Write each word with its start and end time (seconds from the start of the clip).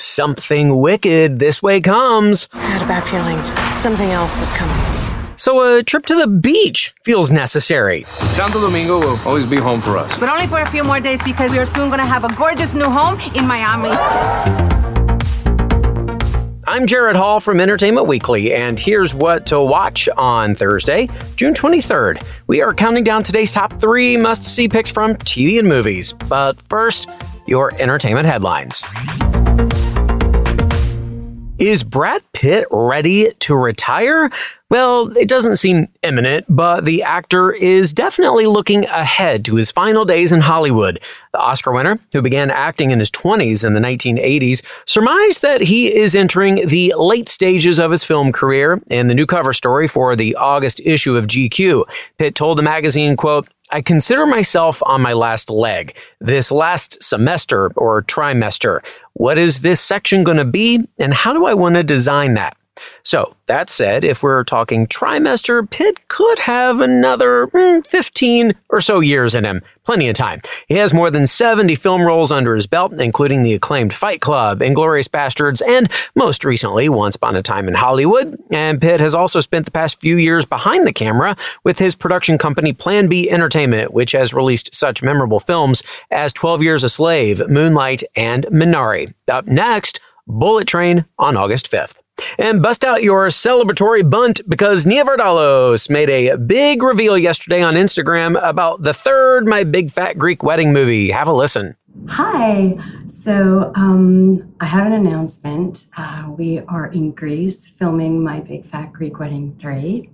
Something 0.00 0.78
wicked 0.78 1.40
this 1.40 1.60
way 1.60 1.80
comes. 1.80 2.48
I 2.52 2.60
had 2.60 2.82
a 2.82 2.86
bad 2.86 3.02
feeling. 3.02 3.36
Something 3.80 4.10
else 4.10 4.40
is 4.40 4.52
coming. 4.52 4.76
So 5.34 5.76
a 5.76 5.82
trip 5.82 6.06
to 6.06 6.14
the 6.14 6.28
beach 6.28 6.94
feels 7.02 7.32
necessary. 7.32 8.04
Santo 8.04 8.60
Domingo 8.60 9.00
will 9.00 9.18
always 9.26 9.50
be 9.50 9.56
home 9.56 9.80
for 9.80 9.96
us. 9.96 10.16
But 10.16 10.28
only 10.28 10.46
for 10.46 10.60
a 10.60 10.66
few 10.66 10.84
more 10.84 11.00
days 11.00 11.20
because 11.24 11.50
we 11.50 11.58
are 11.58 11.66
soon 11.66 11.88
going 11.88 11.98
to 11.98 12.06
have 12.06 12.22
a 12.22 12.32
gorgeous 12.36 12.76
new 12.76 12.84
home 12.84 13.18
in 13.34 13.44
Miami. 13.44 13.88
I'm 16.68 16.86
Jared 16.86 17.16
Hall 17.16 17.40
from 17.40 17.58
Entertainment 17.58 18.06
Weekly, 18.06 18.54
and 18.54 18.78
here's 18.78 19.12
what 19.12 19.46
to 19.46 19.60
watch 19.60 20.08
on 20.16 20.54
Thursday, 20.54 21.08
June 21.34 21.54
23rd. 21.54 22.22
We 22.46 22.62
are 22.62 22.72
counting 22.72 23.02
down 23.02 23.24
today's 23.24 23.50
top 23.50 23.80
three 23.80 24.16
must 24.16 24.44
see 24.44 24.68
picks 24.68 24.90
from 24.90 25.16
TV 25.16 25.58
and 25.58 25.66
movies. 25.66 26.12
But 26.12 26.62
first, 26.68 27.08
your 27.48 27.74
entertainment 27.80 28.26
headlines. 28.26 28.84
Is 31.58 31.82
Brad 31.82 32.22
Pitt 32.32 32.68
ready 32.70 33.32
to 33.40 33.56
retire? 33.56 34.30
Well, 34.70 35.16
it 35.16 35.30
doesn't 35.30 35.56
seem 35.56 35.88
imminent, 36.02 36.44
but 36.46 36.84
the 36.84 37.02
actor 37.02 37.50
is 37.52 37.94
definitely 37.94 38.44
looking 38.44 38.84
ahead 38.84 39.42
to 39.46 39.54
his 39.54 39.70
final 39.70 40.04
days 40.04 40.30
in 40.30 40.42
Hollywood. 40.42 41.00
The 41.32 41.38
Oscar 41.38 41.72
winner, 41.72 41.98
who 42.12 42.20
began 42.20 42.50
acting 42.50 42.90
in 42.90 42.98
his 42.98 43.10
20s 43.10 43.64
in 43.64 43.72
the 43.72 43.80
1980s, 43.80 44.62
surmised 44.84 45.40
that 45.40 45.62
he 45.62 45.94
is 45.94 46.14
entering 46.14 46.68
the 46.68 46.92
late 46.98 47.30
stages 47.30 47.78
of 47.78 47.90
his 47.90 48.04
film 48.04 48.30
career 48.30 48.82
in 48.88 49.08
the 49.08 49.14
new 49.14 49.24
cover 49.24 49.54
story 49.54 49.88
for 49.88 50.14
the 50.14 50.34
August 50.34 50.80
issue 50.80 51.16
of 51.16 51.28
GQ. 51.28 51.84
Pitt 52.18 52.34
told 52.34 52.58
the 52.58 52.62
magazine, 52.62 53.16
quote, 53.16 53.48
I 53.70 53.80
consider 53.80 54.26
myself 54.26 54.82
on 54.84 55.00
my 55.00 55.14
last 55.14 55.48
leg, 55.48 55.96
this 56.20 56.52
last 56.52 57.02
semester 57.02 57.70
or 57.76 58.02
trimester. 58.02 58.84
What 59.14 59.38
is 59.38 59.60
this 59.60 59.80
section 59.80 60.24
going 60.24 60.36
to 60.36 60.44
be, 60.44 60.86
and 60.98 61.14
how 61.14 61.32
do 61.32 61.46
I 61.46 61.54
want 61.54 61.76
to 61.76 61.82
design 61.82 62.34
that? 62.34 62.54
So, 63.02 63.34
that 63.46 63.70
said, 63.70 64.04
if 64.04 64.22
we're 64.22 64.44
talking 64.44 64.86
trimester, 64.86 65.68
Pitt 65.68 66.08
could 66.08 66.38
have 66.38 66.80
another 66.80 67.46
mm, 67.48 67.86
15 67.86 68.54
or 68.68 68.80
so 68.80 69.00
years 69.00 69.34
in 69.34 69.44
him. 69.44 69.62
Plenty 69.84 70.10
of 70.10 70.16
time. 70.16 70.42
He 70.66 70.74
has 70.74 70.92
more 70.92 71.10
than 71.10 71.26
70 71.26 71.74
film 71.76 72.02
roles 72.02 72.30
under 72.30 72.54
his 72.54 72.66
belt, 72.66 72.92
including 73.00 73.42
the 73.42 73.54
acclaimed 73.54 73.94
Fight 73.94 74.20
Club, 74.20 74.60
Inglourious 74.60 75.08
Basterds, 75.08 75.66
and 75.66 75.90
most 76.14 76.44
recently, 76.44 76.90
Once 76.90 77.16
Upon 77.16 77.36
a 77.36 77.42
Time 77.42 77.68
in 77.68 77.74
Hollywood. 77.74 78.38
And 78.50 78.82
Pitt 78.82 79.00
has 79.00 79.14
also 79.14 79.40
spent 79.40 79.64
the 79.64 79.70
past 79.70 79.98
few 79.98 80.16
years 80.16 80.44
behind 80.44 80.86
the 80.86 80.92
camera 80.92 81.36
with 81.64 81.78
his 81.78 81.94
production 81.94 82.36
company 82.36 82.74
Plan 82.74 83.08
B 83.08 83.30
Entertainment, 83.30 83.94
which 83.94 84.12
has 84.12 84.34
released 84.34 84.74
such 84.74 85.02
memorable 85.02 85.40
films 85.40 85.82
as 86.10 86.34
12 86.34 86.62
Years 86.62 86.84
a 86.84 86.90
Slave, 86.90 87.48
Moonlight, 87.48 88.04
and 88.14 88.44
Minari. 88.46 89.14
Up 89.26 89.46
next, 89.46 90.00
Bullet 90.26 90.68
Train 90.68 91.06
on 91.18 91.34
August 91.34 91.70
5th. 91.70 91.94
And 92.38 92.62
bust 92.62 92.84
out 92.84 93.02
your 93.02 93.28
celebratory 93.28 94.08
Bundt 94.08 94.40
because 94.48 94.86
Nia 94.86 95.04
Vardalos 95.04 95.88
made 95.90 96.10
a 96.10 96.36
big 96.36 96.82
reveal 96.82 97.16
yesterday 97.18 97.62
on 97.62 97.74
Instagram 97.74 98.40
about 98.42 98.82
the 98.82 98.94
third 98.94 99.46
My 99.46 99.64
Big 99.64 99.90
Fat 99.90 100.18
Greek 100.18 100.42
Wedding 100.42 100.72
movie. 100.72 101.10
Have 101.10 101.28
a 101.28 101.32
listen. 101.32 101.76
Hi. 102.08 102.76
So 103.08 103.72
um, 103.74 104.54
I 104.60 104.64
have 104.64 104.86
an 104.86 104.92
announcement. 104.92 105.86
Uh, 105.96 106.32
we 106.36 106.60
are 106.60 106.86
in 106.86 107.12
Greece 107.12 107.68
filming 107.78 108.22
My 108.22 108.40
Big 108.40 108.64
Fat 108.64 108.92
Greek 108.92 109.18
Wedding 109.18 109.56
3. 109.60 110.08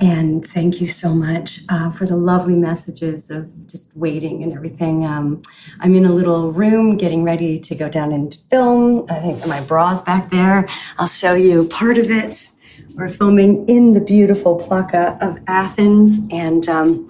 And 0.00 0.46
thank 0.46 0.80
you 0.80 0.86
so 0.86 1.12
much 1.12 1.60
uh, 1.68 1.90
for 1.90 2.06
the 2.06 2.16
lovely 2.16 2.54
messages 2.54 3.30
of 3.30 3.66
just 3.66 3.90
waiting 3.96 4.44
and 4.44 4.52
everything. 4.52 5.04
Um, 5.04 5.42
I'm 5.80 5.94
in 5.96 6.06
a 6.06 6.12
little 6.12 6.52
room 6.52 6.96
getting 6.96 7.24
ready 7.24 7.58
to 7.58 7.74
go 7.74 7.88
down 7.88 8.12
and 8.12 8.36
film. 8.48 9.06
I 9.10 9.18
think 9.18 9.44
my 9.46 9.60
bra's 9.62 10.00
back 10.02 10.30
there. 10.30 10.68
I'll 10.98 11.08
show 11.08 11.34
you 11.34 11.66
part 11.66 11.98
of 11.98 12.10
it. 12.12 12.48
We're 12.94 13.08
filming 13.08 13.68
in 13.68 13.92
the 13.92 14.00
beautiful 14.00 14.60
Plaka 14.60 15.20
of 15.20 15.40
Athens. 15.48 16.20
And 16.30 16.68
um, 16.68 17.08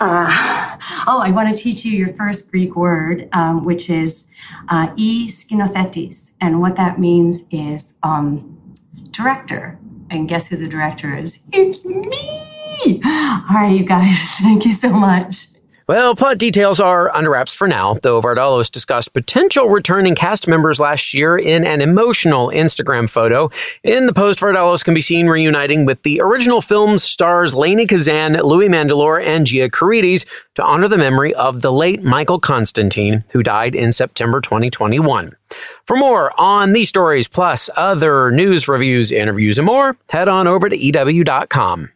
uh, 0.00 0.76
oh, 1.06 1.20
I 1.20 1.30
want 1.30 1.56
to 1.56 1.62
teach 1.62 1.86
you 1.86 1.92
your 1.92 2.12
first 2.14 2.50
Greek 2.50 2.76
word, 2.76 3.30
um, 3.32 3.64
which 3.64 3.88
is 3.88 4.26
uh, 4.68 4.92
e 4.96 5.28
skinothetis. 5.28 6.30
And 6.42 6.60
what 6.60 6.76
that 6.76 6.98
means 6.98 7.42
is 7.50 7.94
um, 8.02 8.60
director. 9.10 9.78
And 10.10 10.28
guess 10.28 10.46
who 10.48 10.56
the 10.56 10.68
director 10.68 11.16
is? 11.16 11.38
It's 11.52 11.84
me! 11.84 13.00
All 13.04 13.54
right, 13.54 13.76
you 13.76 13.84
guys, 13.84 14.16
thank 14.40 14.64
you 14.64 14.72
so 14.72 14.90
much. 14.90 15.46
Well, 15.86 16.14
plot 16.14 16.38
details 16.38 16.80
are 16.80 17.14
under 17.14 17.32
wraps 17.32 17.52
for 17.52 17.68
now, 17.68 17.98
though 18.00 18.22
Vardalos 18.22 18.70
discussed 18.70 19.12
potential 19.12 19.68
returning 19.68 20.14
cast 20.14 20.48
members 20.48 20.80
last 20.80 21.12
year 21.12 21.36
in 21.36 21.66
an 21.66 21.82
emotional 21.82 22.48
Instagram 22.48 23.06
photo. 23.06 23.50
In 23.82 24.06
the 24.06 24.14
post, 24.14 24.38
Vardalos 24.38 24.82
can 24.82 24.94
be 24.94 25.02
seen 25.02 25.26
reuniting 25.26 25.84
with 25.84 26.02
the 26.02 26.22
original 26.22 26.62
film's 26.62 27.04
stars 27.04 27.52
Lainie 27.52 27.86
Kazan, 27.86 28.32
Louis 28.32 28.70
Mandylor, 28.70 29.22
and 29.22 29.46
Gia 29.46 29.68
Carides 29.68 30.24
to 30.54 30.64
honor 30.64 30.88
the 30.88 30.96
memory 30.96 31.34
of 31.34 31.60
the 31.60 31.70
late 31.70 32.02
Michael 32.02 32.40
Constantine, 32.40 33.22
who 33.28 33.42
died 33.42 33.74
in 33.74 33.92
September 33.92 34.40
2021. 34.40 35.36
For 35.86 35.98
more 35.98 36.32
on 36.40 36.72
these 36.72 36.88
stories, 36.88 37.28
plus 37.28 37.68
other 37.76 38.30
news, 38.30 38.68
reviews, 38.68 39.12
interviews, 39.12 39.58
and 39.58 39.66
more, 39.66 39.98
head 40.08 40.28
on 40.28 40.46
over 40.46 40.70
to 40.70 40.76
EW.com. 40.78 41.90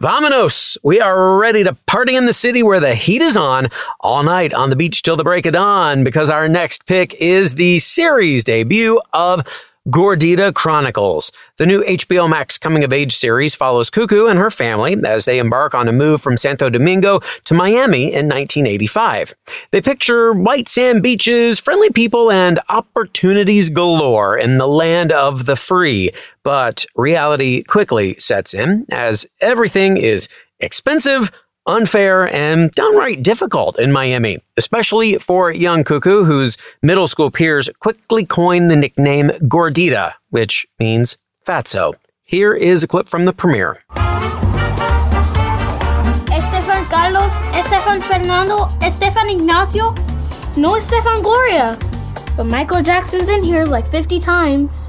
Vamonos! 0.00 0.78
We 0.82 0.98
are 0.98 1.36
ready 1.36 1.62
to 1.62 1.74
party 1.86 2.16
in 2.16 2.24
the 2.24 2.32
city 2.32 2.62
where 2.62 2.80
the 2.80 2.94
heat 2.94 3.20
is 3.20 3.36
on 3.36 3.68
all 4.00 4.22
night 4.22 4.54
on 4.54 4.70
the 4.70 4.76
beach 4.76 5.02
till 5.02 5.14
the 5.14 5.24
break 5.24 5.44
of 5.44 5.52
dawn 5.52 6.04
because 6.04 6.30
our 6.30 6.48
next 6.48 6.86
pick 6.86 7.12
is 7.16 7.56
the 7.56 7.80
series 7.80 8.42
debut 8.42 8.98
of 9.12 9.46
Gordita 9.88 10.54
Chronicles. 10.54 11.32
The 11.56 11.64
new 11.64 11.82
HBO 11.82 12.28
Max 12.28 12.58
coming 12.58 12.84
of 12.84 12.92
age 12.92 13.16
series 13.16 13.54
follows 13.54 13.90
Cucu 13.90 14.28
and 14.28 14.38
her 14.38 14.50
family 14.50 14.94
as 15.04 15.24
they 15.24 15.38
embark 15.38 15.74
on 15.74 15.88
a 15.88 15.92
move 15.92 16.20
from 16.20 16.36
Santo 16.36 16.68
Domingo 16.68 17.20
to 17.44 17.54
Miami 17.54 18.04
in 18.04 18.28
1985. 18.28 19.34
They 19.70 19.80
picture 19.80 20.34
white 20.34 20.68
sand 20.68 21.02
beaches, 21.02 21.58
friendly 21.58 21.90
people, 21.90 22.30
and 22.30 22.60
opportunities 22.68 23.70
galore 23.70 24.36
in 24.36 24.58
the 24.58 24.68
land 24.68 25.12
of 25.12 25.46
the 25.46 25.56
free. 25.56 26.10
But 26.42 26.84
reality 26.94 27.62
quickly 27.62 28.16
sets 28.18 28.52
in 28.52 28.84
as 28.90 29.26
everything 29.40 29.96
is 29.96 30.28
expensive, 30.58 31.30
unfair, 31.70 32.32
and 32.34 32.70
downright 32.72 33.22
difficult 33.22 33.78
in 33.78 33.92
Miami, 33.92 34.42
especially 34.56 35.16
for 35.18 35.50
young 35.52 35.84
Cucu, 35.84 36.26
whose 36.26 36.56
middle 36.82 37.08
school 37.08 37.30
peers 37.30 37.70
quickly 37.78 38.26
coined 38.26 38.70
the 38.70 38.76
nickname 38.76 39.28
Gordita, 39.54 40.14
which 40.30 40.66
means 40.78 41.16
fatso. 41.46 41.94
Here 42.24 42.52
is 42.52 42.82
a 42.82 42.88
clip 42.88 43.08
from 43.08 43.24
the 43.24 43.32
premiere. 43.32 43.80
Estefan 46.30 46.84
Carlos, 46.84 47.32
Estefan 47.54 48.02
Fernando, 48.02 48.66
Estefan 48.80 49.32
Ignacio, 49.32 49.94
no 50.56 50.74
Estefan 50.74 51.22
Gloria. 51.22 51.78
But 52.36 52.44
Michael 52.44 52.82
Jackson's 52.82 53.28
in 53.28 53.42
here 53.42 53.64
like 53.64 53.86
50 53.86 54.18
times. 54.20 54.88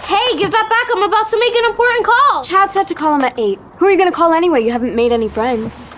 Hey, 0.00 0.36
give 0.36 0.50
that 0.50 0.68
back. 0.68 0.96
I'm 0.96 1.02
about 1.02 1.28
to 1.30 1.38
make 1.38 1.54
an 1.54 1.64
important 1.70 2.04
call. 2.04 2.44
Chad 2.44 2.70
said 2.72 2.86
to 2.88 2.94
call 2.94 3.14
him 3.14 3.22
at 3.22 3.38
8. 3.38 3.58
Who 3.82 3.88
are 3.88 3.90
you 3.90 3.98
gonna 3.98 4.12
call 4.12 4.32
anyway? 4.32 4.60
You 4.60 4.70
haven't 4.70 4.94
made 4.94 5.10
any 5.10 5.28
friends. 5.28 5.90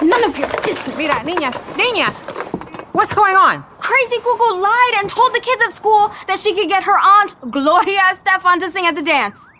None 0.00 0.22
of 0.22 0.38
your 0.38 0.46
business. 0.62 0.96
Mira, 0.96 1.14
niñas, 1.26 1.54
niñas, 1.74 2.22
what's 2.94 3.12
going 3.12 3.34
on? 3.34 3.64
Crazy 3.80 4.18
Cucu 4.18 4.62
lied 4.62 4.94
and 5.00 5.10
told 5.10 5.34
the 5.34 5.40
kids 5.40 5.60
at 5.66 5.74
school 5.74 6.12
that 6.28 6.38
she 6.38 6.54
could 6.54 6.68
get 6.68 6.84
her 6.84 6.96
aunt, 6.96 7.34
Gloria 7.50 8.02
Estefan, 8.12 8.60
to 8.60 8.70
sing 8.70 8.86
at 8.86 8.94
the 8.94 9.02
dance. 9.02 9.50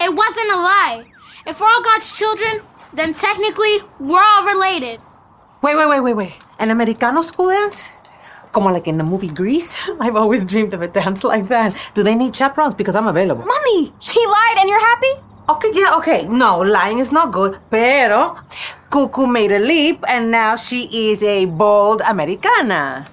It 0.00 0.14
wasn't 0.14 0.52
a 0.52 0.56
lie. 0.56 1.04
If 1.46 1.60
we're 1.60 1.66
all 1.66 1.82
God's 1.82 2.16
children, 2.16 2.62
then 2.94 3.12
technically 3.12 3.80
we're 4.00 4.24
all 4.24 4.46
related. 4.46 4.98
Wait, 5.60 5.76
wait, 5.76 5.88
wait, 5.90 6.00
wait, 6.00 6.14
wait. 6.14 6.32
An 6.58 6.70
Americano 6.70 7.20
school 7.20 7.50
dance? 7.50 7.90
Como 8.52 8.70
like 8.70 8.88
in 8.88 8.96
the 8.96 9.04
movie 9.04 9.28
Grease? 9.28 9.76
I've 10.00 10.16
always 10.16 10.44
dreamed 10.44 10.72
of 10.72 10.80
a 10.80 10.88
dance 10.88 11.24
like 11.24 11.48
that. 11.48 11.76
Do 11.92 12.02
they 12.02 12.14
need 12.14 12.34
chaperones? 12.34 12.74
Because 12.74 12.96
I'm 12.96 13.06
available. 13.06 13.44
Mommy, 13.44 13.92
she 13.98 14.24
lied 14.24 14.56
and 14.60 14.70
you're 14.70 14.80
happy? 14.80 15.31
Okay, 15.52 15.70
yeah, 15.74 15.94
okay. 15.96 16.22
No, 16.26 16.60
lying 16.60 16.98
is 16.98 17.12
not 17.12 17.30
good. 17.30 17.58
Pero 17.70 18.38
Cucu 18.90 19.30
made 19.30 19.52
a 19.52 19.58
leap 19.58 20.02
and 20.08 20.30
now 20.30 20.56
she 20.56 21.10
is 21.10 21.22
a 21.22 21.44
bold 21.44 22.00
Americana. 22.06 23.04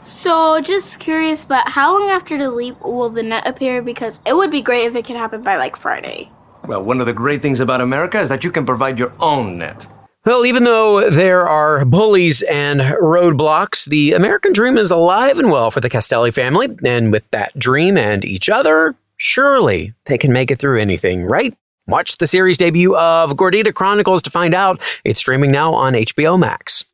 So, 0.00 0.60
just 0.60 0.98
curious, 1.00 1.44
but 1.44 1.68
how 1.68 1.98
long 1.98 2.08
after 2.08 2.38
the 2.38 2.50
leap 2.50 2.80
will 2.80 3.10
the 3.10 3.22
net 3.22 3.46
appear? 3.46 3.82
Because 3.82 4.20
it 4.24 4.34
would 4.34 4.50
be 4.50 4.62
great 4.62 4.86
if 4.86 4.96
it 4.96 5.04
could 5.04 5.16
happen 5.16 5.42
by 5.42 5.56
like 5.56 5.76
Friday. 5.76 6.30
Well, 6.66 6.82
one 6.82 7.00
of 7.00 7.06
the 7.06 7.12
great 7.12 7.42
things 7.42 7.60
about 7.60 7.82
America 7.82 8.18
is 8.18 8.30
that 8.30 8.42
you 8.42 8.50
can 8.50 8.64
provide 8.64 8.98
your 8.98 9.12
own 9.20 9.58
net. 9.58 9.86
Well, 10.24 10.46
even 10.46 10.64
though 10.64 11.10
there 11.10 11.46
are 11.46 11.84
bullies 11.84 12.40
and 12.40 12.80
roadblocks, 12.80 13.84
the 13.84 14.14
American 14.14 14.54
dream 14.54 14.78
is 14.78 14.90
alive 14.90 15.38
and 15.38 15.50
well 15.50 15.70
for 15.70 15.80
the 15.80 15.90
Castelli 15.90 16.30
family. 16.30 16.74
And 16.82 17.12
with 17.12 17.24
that 17.30 17.58
dream 17.58 17.98
and 17.98 18.24
each 18.24 18.48
other, 18.48 18.96
surely 19.16 19.94
they 20.06 20.18
can 20.18 20.32
make 20.32 20.50
it 20.50 20.58
through 20.58 20.80
anything, 20.80 21.24
right? 21.24 21.56
Watch 21.86 22.18
the 22.18 22.26
series 22.26 22.56
debut 22.56 22.96
of 22.96 23.32
Gordita 23.32 23.74
Chronicles 23.74 24.22
to 24.22 24.30
find 24.30 24.54
out. 24.54 24.80
It's 25.04 25.20
streaming 25.20 25.50
now 25.50 25.74
on 25.74 25.92
HBO 25.92 26.38
Max. 26.38 26.84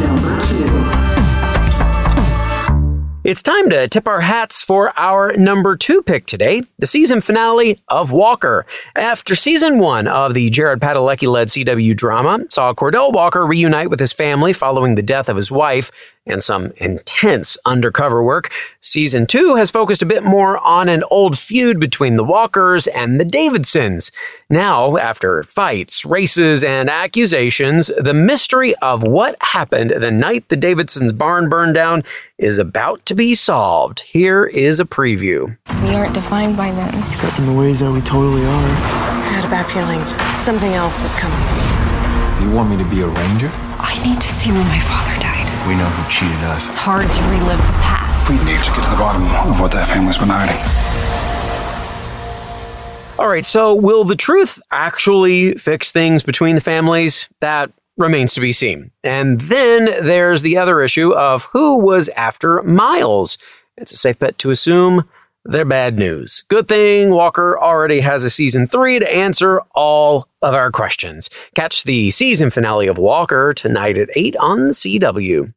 Number 0.00 0.40
two. 0.46 0.96
It's 3.26 3.42
time 3.42 3.68
to 3.70 3.88
tip 3.88 4.06
our 4.06 4.20
hats 4.20 4.62
for 4.62 4.96
our 4.96 5.32
number 5.32 5.76
two 5.76 6.00
pick 6.00 6.26
today, 6.26 6.62
the 6.78 6.86
season 6.86 7.20
finale 7.20 7.80
of 7.88 8.12
Walker. 8.12 8.64
After 8.94 9.34
season 9.34 9.78
one 9.78 10.06
of 10.06 10.34
the 10.34 10.48
Jared 10.50 10.78
Padalecki 10.78 11.28
led 11.28 11.48
CW 11.48 11.96
drama, 11.96 12.44
saw 12.50 12.72
Cordell 12.72 13.12
Walker 13.12 13.44
reunite 13.44 13.90
with 13.90 13.98
his 13.98 14.12
family 14.12 14.52
following 14.52 14.94
the 14.94 15.02
death 15.02 15.28
of 15.28 15.36
his 15.36 15.50
wife 15.50 15.90
and 16.26 16.42
some 16.42 16.72
intense 16.76 17.56
undercover 17.64 18.22
work. 18.22 18.50
Season 18.80 19.26
two 19.26 19.54
has 19.54 19.70
focused 19.70 20.02
a 20.02 20.06
bit 20.06 20.24
more 20.24 20.58
on 20.58 20.88
an 20.88 21.04
old 21.10 21.38
feud 21.38 21.78
between 21.80 22.16
the 22.16 22.24
Walkers 22.24 22.86
and 22.88 23.20
the 23.20 23.24
Davidsons. 23.24 24.10
Now, 24.50 24.96
after 24.96 25.42
fights, 25.42 26.04
races, 26.04 26.62
and 26.62 26.90
accusations, 26.90 27.90
the 27.98 28.14
mystery 28.14 28.74
of 28.76 29.02
what 29.02 29.36
happened 29.40 29.90
the 29.90 30.10
night 30.10 30.48
the 30.48 30.56
Davidsons' 30.56 31.12
barn 31.12 31.48
burned 31.48 31.74
down 31.74 32.04
is 32.38 32.58
about 32.58 33.04
to 33.06 33.14
be 33.14 33.34
solved. 33.34 34.00
Here 34.00 34.44
is 34.44 34.80
a 34.80 34.84
preview. 34.84 35.56
We 35.82 35.94
aren't 35.94 36.14
defined 36.14 36.56
by 36.56 36.72
them. 36.72 37.02
Except 37.08 37.38
in 37.38 37.46
the 37.46 37.52
ways 37.52 37.80
that 37.80 37.92
we 37.92 38.00
totally 38.00 38.44
are. 38.44 38.46
I 38.46 39.30
had 39.30 39.44
a 39.44 39.48
bad 39.48 39.66
feeling 39.66 40.02
something 40.42 40.72
else 40.74 41.02
is 41.02 41.14
coming. 41.14 41.38
You 42.42 42.54
want 42.54 42.70
me 42.70 42.76
to 42.76 42.88
be 42.90 43.00
a 43.00 43.08
ranger? 43.08 43.50
I 43.78 44.00
need 44.04 44.20
to 44.20 44.28
see 44.28 44.52
when 44.52 44.66
my 44.66 44.80
father 44.80 45.18
died. 45.20 45.25
We 45.66 45.74
know 45.74 45.88
who 45.88 46.08
cheated 46.08 46.38
us. 46.44 46.68
It's 46.68 46.76
hard 46.76 47.10
to 47.10 47.22
relive 47.22 47.58
the 47.58 47.72
past. 47.82 48.30
We 48.30 48.36
need 48.36 48.60
to 48.60 48.70
get 48.70 48.84
to 48.84 48.90
the 48.90 48.96
bottom 48.96 49.24
of 49.50 49.60
what 49.60 49.72
that 49.72 49.88
family's 49.88 50.16
been 50.16 50.28
hiding. 50.30 50.56
All 53.18 53.28
right, 53.28 53.44
so 53.44 53.74
will 53.74 54.04
the 54.04 54.14
truth 54.14 54.62
actually 54.70 55.54
fix 55.54 55.90
things 55.90 56.22
between 56.22 56.54
the 56.54 56.60
families? 56.60 57.28
That 57.40 57.72
remains 57.96 58.32
to 58.34 58.40
be 58.40 58.52
seen. 58.52 58.92
And 59.02 59.40
then 59.40 59.86
there's 59.86 60.42
the 60.42 60.56
other 60.56 60.82
issue 60.82 61.12
of 61.14 61.44
who 61.46 61.78
was 61.78 62.08
after 62.10 62.62
Miles. 62.62 63.36
It's 63.76 63.90
a 63.90 63.96
safe 63.96 64.20
bet 64.20 64.38
to 64.38 64.50
assume 64.50 65.08
they're 65.44 65.64
bad 65.64 65.98
news. 65.98 66.44
Good 66.48 66.68
thing 66.68 67.10
Walker 67.10 67.58
already 67.58 68.00
has 68.00 68.24
a 68.24 68.30
season 68.30 68.66
three 68.66 68.98
to 68.98 69.12
answer 69.12 69.60
all 69.74 70.28
of 70.42 70.54
our 70.54 70.70
questions. 70.70 71.30
Catch 71.54 71.84
the 71.84 72.10
season 72.10 72.50
finale 72.50 72.86
of 72.86 72.98
Walker 72.98 73.54
tonight 73.54 73.96
at 73.96 74.10
8 74.14 74.36
on 74.36 74.66
the 74.66 74.72
CW. 74.72 75.52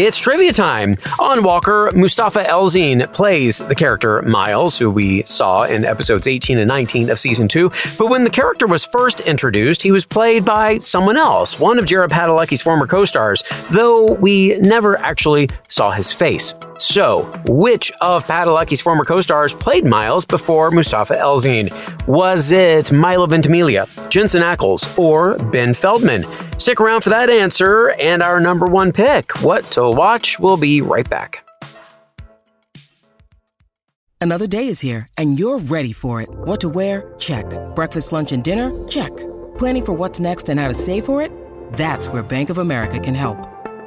It's 0.00 0.16
trivia 0.16 0.54
time. 0.54 0.96
On 1.18 1.42
Walker, 1.42 1.90
Mustafa 1.94 2.42
Elzein 2.44 3.12
plays 3.12 3.58
the 3.58 3.74
character 3.74 4.22
Miles, 4.22 4.78
who 4.78 4.90
we 4.90 5.24
saw 5.24 5.64
in 5.64 5.84
episodes 5.84 6.26
18 6.26 6.56
and 6.56 6.68
19 6.68 7.10
of 7.10 7.20
season 7.20 7.48
2. 7.48 7.70
But 7.98 8.08
when 8.08 8.24
the 8.24 8.30
character 8.30 8.66
was 8.66 8.82
first 8.82 9.20
introduced, 9.20 9.82
he 9.82 9.92
was 9.92 10.06
played 10.06 10.42
by 10.42 10.78
someone 10.78 11.18
else, 11.18 11.60
one 11.60 11.78
of 11.78 11.84
Jared 11.84 12.10
Padalecki's 12.10 12.62
former 12.62 12.86
co 12.86 13.04
stars, 13.04 13.42
though 13.72 14.14
we 14.14 14.56
never 14.60 14.96
actually 14.96 15.50
saw 15.68 15.90
his 15.90 16.10
face. 16.10 16.54
So, 16.80 17.30
which 17.44 17.92
of 18.00 18.26
Padalecki's 18.26 18.80
former 18.80 19.04
co 19.04 19.20
stars 19.20 19.52
played 19.52 19.84
Miles 19.84 20.24
before 20.24 20.70
Mustafa 20.70 21.14
Elzein? 21.14 21.68
Was 22.06 22.52
it 22.52 22.90
Milo 22.90 23.26
Ventimiglia, 23.26 23.86
Jensen 24.08 24.40
Ackles, 24.42 24.98
or 24.98 25.36
Ben 25.50 25.74
Feldman? 25.74 26.24
Stick 26.58 26.80
around 26.80 27.02
for 27.02 27.10
that 27.10 27.28
answer 27.28 27.90
and 28.00 28.22
our 28.22 28.40
number 28.40 28.64
one 28.64 28.92
pick. 28.92 29.42
What 29.42 29.64
to 29.72 29.90
watch? 29.90 30.40
We'll 30.40 30.56
be 30.56 30.80
right 30.80 31.08
back. 31.08 31.46
Another 34.22 34.46
day 34.46 34.66
is 34.66 34.80
here, 34.80 35.06
and 35.18 35.38
you're 35.38 35.58
ready 35.58 35.92
for 35.92 36.22
it. 36.22 36.30
What 36.30 36.60
to 36.60 36.70
wear? 36.70 37.12
Check. 37.18 37.44
Breakfast, 37.74 38.10
lunch, 38.10 38.32
and 38.32 38.42
dinner? 38.42 38.70
Check. 38.88 39.14
Planning 39.58 39.84
for 39.84 39.92
what's 39.92 40.18
next 40.18 40.48
and 40.48 40.58
how 40.58 40.68
to 40.68 40.74
save 40.74 41.04
for 41.04 41.20
it? 41.20 41.30
That's 41.74 42.08
where 42.08 42.22
Bank 42.22 42.48
of 42.48 42.56
America 42.56 42.98
can 42.98 43.14
help. 43.14 43.49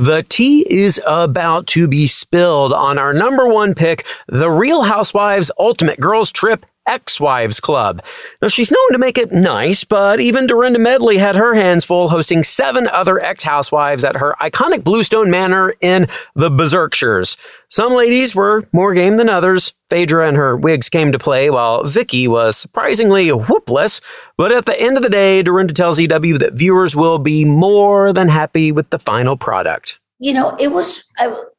The 0.00 0.22
tea 0.22 0.64
is 0.66 0.98
about 1.06 1.66
to 1.66 1.86
be 1.86 2.06
spilled 2.06 2.72
on 2.72 2.96
our 2.96 3.12
number 3.12 3.46
one 3.46 3.74
pick, 3.74 4.06
The 4.28 4.50
Real 4.50 4.80
Housewives 4.80 5.50
Ultimate 5.58 6.00
Girls 6.00 6.32
Trip 6.32 6.64
Ex-Wives 6.90 7.60
Club. 7.60 8.02
Now, 8.42 8.48
she's 8.48 8.72
known 8.72 8.90
to 8.90 8.98
make 8.98 9.16
it 9.16 9.30
nice, 9.30 9.84
but 9.84 10.18
even 10.18 10.48
Dorinda 10.48 10.80
Medley 10.80 11.18
had 11.18 11.36
her 11.36 11.54
hands 11.54 11.84
full 11.84 12.08
hosting 12.08 12.42
seven 12.42 12.88
other 12.88 13.20
ex-housewives 13.20 14.04
at 14.04 14.16
her 14.16 14.34
iconic 14.40 14.82
Bluestone 14.82 15.30
Manor 15.30 15.74
in 15.80 16.08
the 16.34 16.50
Berkshires. 16.50 17.36
Some 17.68 17.92
ladies 17.92 18.34
were 18.34 18.68
more 18.72 18.92
game 18.92 19.18
than 19.18 19.28
others. 19.28 19.72
Phaedra 19.88 20.26
and 20.26 20.36
her 20.36 20.56
wigs 20.56 20.88
came 20.88 21.12
to 21.12 21.18
play, 21.18 21.48
while 21.48 21.84
Vicki 21.84 22.26
was 22.26 22.56
surprisingly 22.56 23.28
whoopless. 23.28 24.00
But 24.36 24.50
at 24.50 24.66
the 24.66 24.80
end 24.80 24.96
of 24.96 25.04
the 25.04 25.08
day, 25.08 25.42
Dorinda 25.42 25.72
tells 25.72 26.00
EW 26.00 26.38
that 26.38 26.54
viewers 26.54 26.96
will 26.96 27.20
be 27.20 27.44
more 27.44 28.12
than 28.12 28.28
happy 28.28 28.72
with 28.72 28.90
the 28.90 28.98
final 28.98 29.36
product 29.36 30.00
you 30.22 30.34
know, 30.34 30.54
it 30.60 30.70
was 30.70 31.10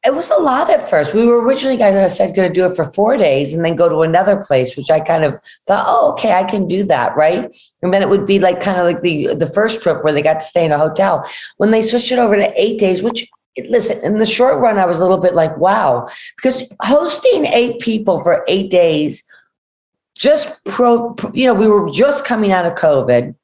it 0.04 0.14
was 0.14 0.30
a 0.30 0.36
lot 0.36 0.70
at 0.70 0.88
first. 0.88 1.14
We 1.14 1.26
were 1.26 1.42
originally, 1.42 1.76
like 1.76 1.94
I 1.94 2.06
said, 2.06 2.36
going 2.36 2.48
to 2.48 2.54
do 2.54 2.64
it 2.64 2.76
for 2.76 2.84
four 2.84 3.16
days 3.16 3.54
and 3.54 3.64
then 3.64 3.74
go 3.74 3.88
to 3.88 4.02
another 4.02 4.36
place, 4.36 4.76
which 4.76 4.88
I 4.88 5.00
kind 5.00 5.24
of 5.24 5.36
thought, 5.66 5.84
oh, 5.88 6.12
okay, 6.12 6.32
I 6.32 6.44
can 6.44 6.68
do 6.68 6.84
that, 6.84 7.16
right? 7.16 7.54
And 7.82 7.92
then 7.92 8.02
it 8.02 8.08
would 8.08 8.24
be 8.24 8.38
like 8.38 8.60
kind 8.60 8.78
of 8.78 8.86
like 8.86 9.00
the 9.00 9.34
the 9.34 9.48
first 9.48 9.82
trip 9.82 10.04
where 10.04 10.12
they 10.12 10.22
got 10.22 10.38
to 10.38 10.46
stay 10.46 10.64
in 10.64 10.70
a 10.70 10.78
hotel. 10.78 11.28
When 11.56 11.72
they 11.72 11.82
switched 11.82 12.12
it 12.12 12.20
over 12.20 12.36
to 12.36 12.52
eight 12.56 12.78
days, 12.78 13.02
which 13.02 13.28
listen, 13.68 14.02
in 14.04 14.20
the 14.20 14.26
short 14.26 14.60
run, 14.60 14.78
I 14.78 14.86
was 14.86 15.00
a 15.00 15.02
little 15.02 15.18
bit 15.18 15.34
like, 15.34 15.56
wow, 15.58 16.08
because 16.36 16.62
hosting 16.82 17.46
eight 17.46 17.80
people 17.80 18.22
for 18.22 18.44
eight 18.46 18.70
days, 18.70 19.24
just 20.16 20.64
pro, 20.66 21.16
you 21.34 21.46
know, 21.46 21.54
we 21.54 21.66
were 21.66 21.90
just 21.90 22.24
coming 22.24 22.52
out 22.52 22.64
of 22.64 22.74
COVID 22.74 23.34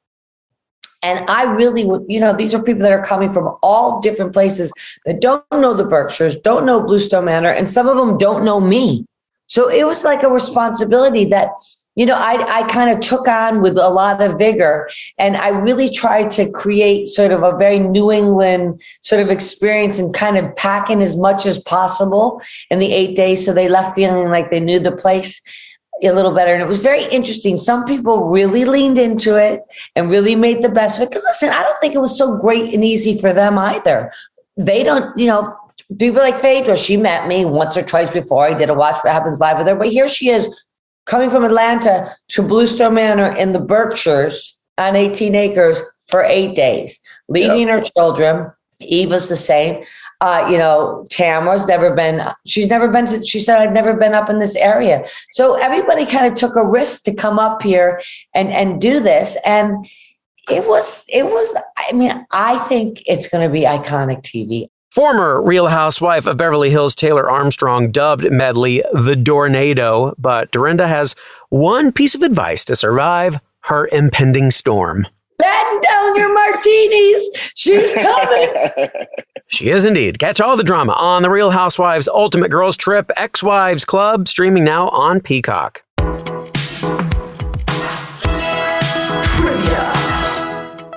and 1.03 1.29
I 1.29 1.43
really 1.43 1.85
would, 1.85 2.05
you 2.07 2.19
know, 2.19 2.33
these 2.33 2.53
are 2.53 2.61
people 2.61 2.81
that 2.83 2.91
are 2.91 3.03
coming 3.03 3.29
from 3.29 3.55
all 3.61 4.01
different 4.01 4.33
places 4.33 4.73
that 5.05 5.21
don't 5.21 5.43
know 5.51 5.73
the 5.73 5.85
Berkshires, 5.85 6.35
don't 6.35 6.65
know 6.65 6.81
Bluestone 6.81 7.25
Manor, 7.25 7.51
and 7.51 7.69
some 7.69 7.87
of 7.87 7.97
them 7.97 8.17
don't 8.17 8.43
know 8.43 8.59
me. 8.59 9.05
So 9.47 9.69
it 9.69 9.85
was 9.85 10.03
like 10.03 10.23
a 10.23 10.29
responsibility 10.29 11.25
that, 11.25 11.49
you 11.95 12.05
know, 12.05 12.15
I, 12.15 12.59
I 12.59 12.67
kind 12.67 12.91
of 12.91 12.99
took 12.99 13.27
on 13.27 13.61
with 13.61 13.77
a 13.77 13.89
lot 13.89 14.21
of 14.21 14.37
vigor. 14.37 14.89
And 15.17 15.35
I 15.35 15.49
really 15.49 15.89
tried 15.89 16.29
to 16.31 16.51
create 16.51 17.07
sort 17.07 17.31
of 17.31 17.43
a 17.43 17.57
very 17.57 17.79
New 17.79 18.11
England 18.11 18.81
sort 19.01 19.21
of 19.21 19.29
experience 19.29 19.97
and 19.97 20.13
kind 20.13 20.37
of 20.37 20.55
pack 20.55 20.89
in 20.89 21.01
as 21.01 21.17
much 21.17 21.45
as 21.45 21.57
possible 21.57 22.41
in 22.69 22.79
the 22.79 22.93
eight 22.93 23.15
days. 23.15 23.43
So 23.43 23.53
they 23.53 23.69
left 23.69 23.95
feeling 23.95 24.29
like 24.29 24.51
they 24.51 24.59
knew 24.59 24.79
the 24.79 24.95
place 24.95 25.41
a 26.03 26.11
little 26.11 26.31
better. 26.31 26.53
And 26.53 26.61
it 26.61 26.67
was 26.67 26.79
very 26.79 27.05
interesting. 27.05 27.57
Some 27.57 27.85
people 27.85 28.29
really 28.29 28.65
leaned 28.65 28.97
into 28.97 29.35
it 29.35 29.61
and 29.95 30.09
really 30.09 30.35
made 30.35 30.61
the 30.61 30.69
best 30.69 30.97
of 30.97 31.03
it. 31.03 31.09
Because 31.09 31.25
listen, 31.27 31.49
I 31.49 31.63
don't 31.63 31.77
think 31.79 31.95
it 31.95 31.99
was 31.99 32.17
so 32.17 32.37
great 32.37 32.73
and 32.73 32.83
easy 32.83 33.19
for 33.19 33.33
them 33.33 33.57
either. 33.57 34.11
They 34.57 34.83
don't, 34.83 35.17
you 35.17 35.27
know, 35.27 35.55
people 35.97 36.21
like 36.21 36.37
Phaedra, 36.37 36.77
she 36.77 36.97
met 36.97 37.27
me 37.27 37.45
once 37.45 37.75
or 37.77 37.81
twice 37.81 38.11
before. 38.11 38.47
I 38.47 38.53
did 38.53 38.69
a 38.69 38.73
Watch 38.73 39.03
What 39.03 39.13
Happens 39.13 39.39
Live 39.39 39.57
with 39.57 39.67
her. 39.67 39.75
But 39.75 39.89
here 39.89 40.07
she 40.07 40.29
is 40.29 40.63
coming 41.05 41.29
from 41.29 41.43
Atlanta 41.43 42.15
to 42.29 42.41
Bluestone 42.43 42.93
Manor 42.93 43.35
in 43.35 43.51
the 43.51 43.59
Berkshires 43.59 44.59
on 44.77 44.95
18 44.95 45.35
acres 45.35 45.81
for 46.07 46.23
eight 46.23 46.55
days, 46.55 46.99
leaving 47.27 47.67
yep. 47.67 47.79
her 47.79 47.91
children. 47.95 48.51
Eva's 48.81 49.27
the 49.27 49.35
same. 49.35 49.83
Uh, 50.21 50.45
you 50.51 50.57
know, 50.57 51.05
Tamra's 51.09 51.65
never 51.65 51.93
been, 51.93 52.21
she's 52.45 52.67
never 52.67 52.89
been 52.89 53.05
to, 53.05 53.23
she 53.23 53.39
said, 53.39 53.59
I've 53.59 53.71
never 53.71 53.93
been 53.93 54.13
up 54.13 54.29
in 54.29 54.39
this 54.39 54.55
area. 54.57 55.05
So 55.31 55.55
everybody 55.55 56.05
kind 56.05 56.27
of 56.27 56.33
took 56.33 56.55
a 56.57 56.65
risk 56.65 57.03
to 57.03 57.13
come 57.13 57.39
up 57.39 57.61
here 57.61 58.01
and, 58.33 58.49
and 58.49 58.81
do 58.81 58.99
this. 58.99 59.37
And 59.45 59.87
it 60.49 60.67
was, 60.67 61.05
it 61.07 61.23
was, 61.23 61.55
I 61.77 61.93
mean, 61.93 62.25
I 62.31 62.57
think 62.67 63.01
it's 63.05 63.27
going 63.27 63.47
to 63.47 63.51
be 63.51 63.61
iconic 63.61 64.21
TV. 64.21 64.67
Former 64.91 65.41
Real 65.41 65.67
Housewife 65.67 66.25
of 66.25 66.37
Beverly 66.37 66.71
Hills 66.71 66.95
Taylor 66.95 67.29
Armstrong 67.29 67.91
dubbed 67.91 68.29
Medley 68.31 68.83
the 68.91 69.15
Dornado, 69.15 70.15
but 70.17 70.51
Dorinda 70.51 70.87
has 70.87 71.15
one 71.49 71.91
piece 71.91 72.15
of 72.15 72.23
advice 72.23 72.65
to 72.65 72.75
survive 72.75 73.39
her 73.61 73.87
impending 73.91 74.49
storm. 74.49 75.07
Batten 75.37 75.81
down 75.81 76.15
your 76.15 76.33
martinis. 76.33 77.51
She's 77.55 77.93
coming. 77.93 78.49
she 79.49 79.69
is 79.69 79.83
indeed. 79.83 80.19
Catch 80.19 80.39
all 80.39 80.55
the 80.55 80.63
drama 80.63 80.93
on 80.93 81.23
The 81.23 81.29
Real 81.29 81.49
Housewives 81.51 82.07
Ultimate 82.07 82.49
Girls 82.49 82.77
Trip 82.77 83.11
Ex 83.17 83.43
Wives 83.43 83.83
Club, 83.83 84.27
streaming 84.27 84.63
now 84.63 84.89
on 84.89 85.19
Peacock. 85.19 85.83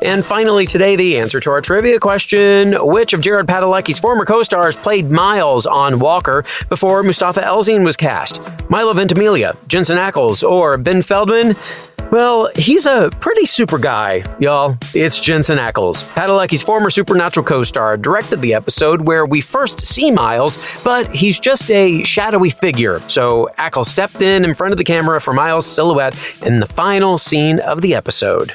And 0.05 0.25
finally, 0.25 0.67
today, 0.67 0.97
the 0.97 1.19
answer 1.19 1.39
to 1.39 1.51
our 1.51 1.61
trivia 1.61 2.01
question 2.01 2.73
Which 2.85 3.13
of 3.13 3.21
Jared 3.21 3.47
Padalecki's 3.47 4.01
former 4.01 4.25
co 4.25 4.43
stars 4.43 4.75
played 4.75 5.11
Miles 5.11 5.65
on 5.65 6.01
Walker 6.01 6.45
before 6.69 7.05
Mustafa 7.05 7.41
Elzein 7.41 7.85
was 7.85 7.97
cast? 7.97 8.41
Milo 8.69 8.95
Ventimiglia, 8.95 9.57
Jensen 9.69 9.99
Ackles, 9.99 10.49
or 10.49 10.77
Ben 10.77 11.03
Feldman? 11.03 11.55
Well, 12.11 12.51
he's 12.57 12.85
a 12.85 13.11
pretty 13.21 13.47
super 13.47 13.79
guy, 13.79 14.25
y'all. 14.39 14.77
It's 14.93 15.21
Jensen 15.21 15.57
Ackles. 15.57 16.03
Padalecki's 16.15 16.63
former 16.63 16.91
Supernatural 16.91 17.47
co 17.47 17.63
star 17.63 17.97
directed 17.97 18.41
the 18.41 18.55
episode 18.55 19.07
where 19.07 19.25
we 19.25 19.41
first 19.41 19.87
see 19.87 20.11
Miles, 20.11 20.59
but 20.83 21.15
he's 21.15 21.39
just 21.39 21.71
a 21.71 22.03
shadowy 22.03 22.51
figure. 22.51 23.01
So 23.09 23.49
Ackles 23.57 23.87
stepped 23.87 24.21
in 24.21 24.45
in 24.45 24.55
front 24.55 24.73
of 24.73 24.79
the 24.79 24.85
camera 24.85 25.21
for 25.21 25.33
Miles' 25.33 25.65
silhouette 25.65 26.19
in 26.45 26.59
the 26.59 26.67
final 26.67 27.19
scene 27.19 27.61
of 27.61 27.81
the 27.83 27.95
episode. 27.95 28.55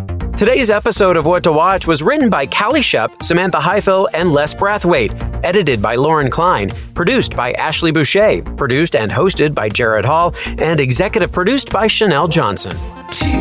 Today's 0.41 0.71
episode 0.71 1.17
of 1.17 1.27
What 1.27 1.43
to 1.43 1.51
Watch 1.51 1.85
was 1.85 2.01
written 2.01 2.27
by 2.27 2.47
Callie 2.47 2.81
Shep, 2.81 3.21
Samantha 3.21 3.59
Heifel, 3.59 4.07
and 4.11 4.31
Les 4.31 4.55
Brathwaite, 4.55 5.13
edited 5.43 5.83
by 5.83 5.93
Lauren 5.93 6.31
Klein, 6.31 6.71
produced 6.95 7.35
by 7.35 7.51
Ashley 7.51 7.91
Boucher, 7.91 8.41
produced 8.57 8.95
and 8.95 9.11
hosted 9.11 9.53
by 9.53 9.69
Jared 9.69 10.03
Hall, 10.03 10.33
and 10.57 10.79
executive 10.79 11.31
produced 11.31 11.71
by 11.71 11.85
Chanel 11.85 12.27
Johnson. 12.27 12.75
Two, 13.11 13.37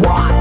one. 0.00 0.34